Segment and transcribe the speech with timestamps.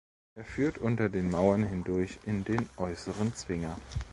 [0.33, 3.77] Er führt unter den Mauern hindurch in den äußeren Zwinger.